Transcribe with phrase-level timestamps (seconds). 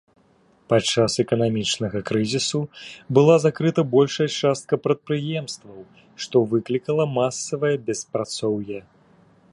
[0.71, 2.61] Падчас эканамічнага крызісу
[3.17, 5.79] была закрыта большая частка прадпрыемстваў,
[6.27, 8.79] што выклікала масавае беспрацоўе.